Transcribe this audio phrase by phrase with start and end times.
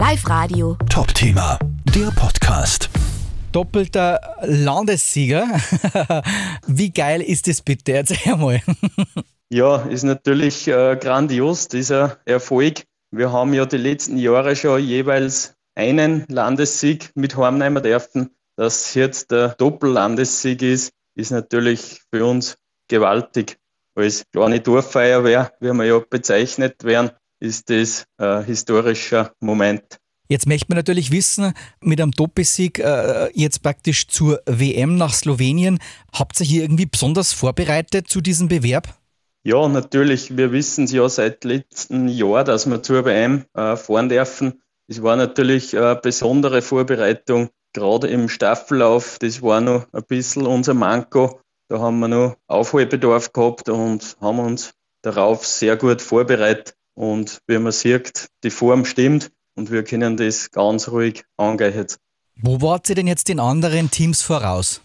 [0.00, 0.78] Live Radio.
[0.88, 1.58] Top-Thema,
[1.94, 2.88] der Podcast.
[3.52, 5.44] Doppelter Landessieger.
[6.66, 7.92] Wie geil ist das bitte?
[7.92, 8.62] Erzähl mal.
[9.50, 12.84] Ja, ist natürlich äh, grandios, dieser Erfolg.
[13.10, 18.30] Wir haben ja die letzten Jahre schon jeweils einen Landessieg mit heimnehmen dürfen.
[18.56, 22.56] Dass jetzt der Doppellandessieg ist, ist natürlich für uns
[22.88, 23.58] gewaltig.
[23.94, 27.10] Als kleine Dorffeuerwehr, wie wir ja bezeichnet werden,
[27.40, 29.98] ist das ein historischer Moment.
[30.28, 35.80] Jetzt möchte man natürlich wissen, mit einem Doppelsieg äh, jetzt praktisch zur WM nach Slowenien,
[36.12, 38.94] habt ihr hier irgendwie besonders vorbereitet zu diesem Bewerb?
[39.42, 40.36] Ja, natürlich.
[40.36, 44.62] Wir wissen es ja seit letztem Jahr, dass wir zur WM äh, fahren dürfen.
[44.86, 49.18] Es war natürlich eine besondere Vorbereitung, gerade im Staffellauf.
[49.18, 51.40] Das war noch ein bisschen unser Manko.
[51.68, 56.76] Da haben wir noch Aufholbedarf gehabt und haben uns darauf sehr gut vorbereitet.
[56.94, 61.86] Und wie man sieht, die Form stimmt und wir können das ganz ruhig angehen.
[62.36, 64.80] Wo wart ihr denn jetzt den anderen Teams voraus?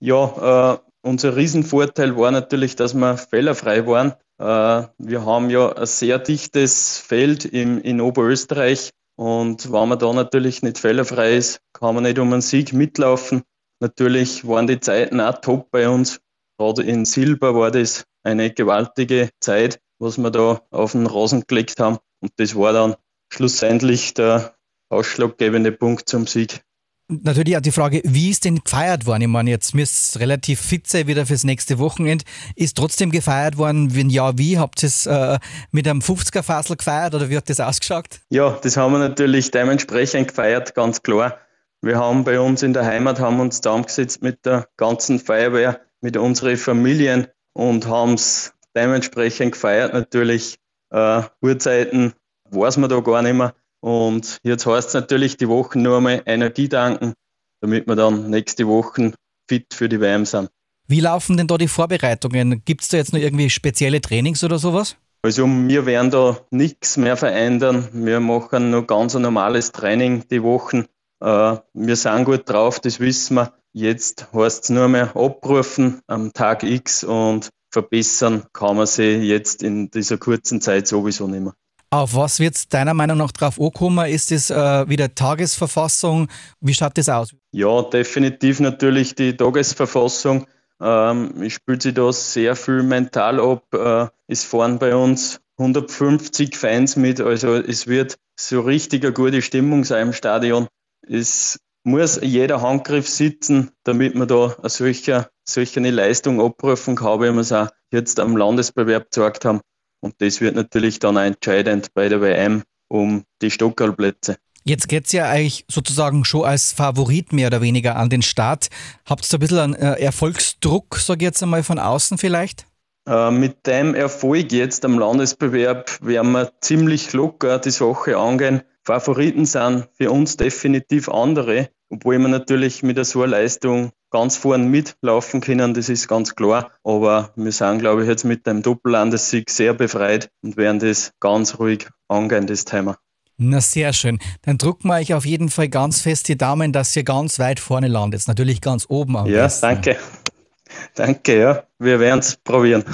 [0.00, 4.12] Ja, äh, unser Riesenvorteil war natürlich, dass wir fehlerfrei waren.
[4.38, 10.12] Äh, wir haben ja ein sehr dichtes Feld im, in Oberösterreich und wenn man da
[10.12, 13.42] natürlich nicht fehlerfrei ist, kann man nicht um einen Sieg mitlaufen.
[13.80, 16.20] Natürlich waren die Zeiten auch top bei uns.
[16.56, 21.80] Gerade in Silber war das eine gewaltige Zeit, was wir da auf den Rasen gelegt
[21.80, 21.98] haben.
[22.20, 22.96] Und das war dann
[23.32, 24.54] schlussendlich der
[24.88, 26.62] ausschlaggebende Punkt zum Sieg.
[27.10, 29.22] Natürlich auch die Frage, wie ist denn gefeiert worden?
[29.22, 32.22] Ich meine, jetzt müsst relativ fit sein wieder fürs nächste Wochenende.
[32.54, 33.94] Ist trotzdem gefeiert worden?
[33.94, 34.58] Wenn ja, wie?
[34.58, 35.38] Habt ihr es äh,
[35.70, 38.20] mit einem 50er-Fasel gefeiert oder wie hat das ausgeschaut?
[38.28, 41.38] Ja, das haben wir natürlich dementsprechend gefeiert, ganz klar.
[41.80, 46.18] Wir haben bei uns in der Heimat haben uns zusammengesetzt mit der ganzen Feuerwehr, mit
[46.18, 49.92] unseren Familien und haben es dementsprechend gefeiert.
[49.92, 50.56] Natürlich
[50.90, 52.12] äh, Uhrzeiten
[52.50, 53.54] weiß man da gar nicht mehr.
[53.80, 57.14] Und jetzt heißt es natürlich die Wochen nur einmal Energie danken,
[57.60, 59.12] damit wir dann nächste Woche
[59.48, 60.50] fit für die WM sind.
[60.86, 62.62] Wie laufen denn da die Vorbereitungen?
[62.64, 64.96] Gibt es da jetzt noch irgendwie spezielle Trainings oder sowas?
[65.22, 67.88] Also wir werden da nichts mehr verändern.
[67.92, 70.86] Wir machen nur ganz ein normales Training die Wochen.
[71.20, 73.52] Äh, wir sind gut drauf, das wissen wir.
[73.72, 79.62] Jetzt heißt es nur mehr abrufen am Tag X und verbessern kann man sie jetzt
[79.62, 81.54] in dieser kurzen Zeit sowieso nicht mehr.
[81.90, 84.06] Auf was wird es deiner Meinung nach drauf ankommen?
[84.10, 86.28] Ist es äh, wieder Tagesverfassung?
[86.60, 87.34] Wie schaut das aus?
[87.52, 90.46] Ja, definitiv natürlich die Tagesverfassung.
[90.80, 93.62] Ähm, ich spiele sich da sehr viel mental ab.
[93.72, 99.40] Äh, es fahren bei uns 150 Fans mit, also es wird so richtig eine gute
[99.40, 100.68] Stimmung sein im Stadion.
[101.02, 107.32] Es muss jeder Handgriff sitzen, damit man da eine solche, solche Leistung abrufen kann, wie
[107.32, 109.60] wir es auch jetzt am Landesbewerb gezeigt haben.
[110.00, 114.36] Und das wird natürlich dann entscheidend bei der WM um die Stockerlplätze.
[114.64, 118.68] Jetzt geht es ja eigentlich sozusagen schon als Favorit mehr oder weniger an den Start.
[119.06, 122.66] Habt ihr ein bisschen einen äh, Erfolgsdruck, sage ich jetzt einmal von außen vielleicht?
[123.08, 128.60] Äh, mit dem Erfolg jetzt am Landesbewerb werden wir ziemlich locker die Sache angehen.
[128.88, 134.68] Favoriten sind für uns definitiv andere, obwohl wir natürlich mit so einer Leistung ganz vorn
[134.68, 136.70] mitlaufen können, das ist ganz klar.
[136.84, 141.58] Aber wir sind, glaube ich, jetzt mit dem Doppellandessieg sehr befreit und werden das ganz
[141.58, 142.96] ruhig angehen, das Thema.
[143.36, 144.18] Na, sehr schön.
[144.40, 147.60] Dann drücken wir euch auf jeden Fall ganz fest die Daumen, dass ihr ganz weit
[147.60, 148.26] vorne landet.
[148.26, 149.66] Natürlich ganz oben am Ja, besten.
[149.66, 149.96] danke.
[150.94, 151.62] Danke, ja.
[151.78, 152.84] Wir werden es probieren.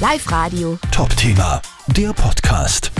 [0.00, 0.78] Live Radio.
[0.90, 1.62] Top-Thema,
[1.96, 2.90] der Podcast.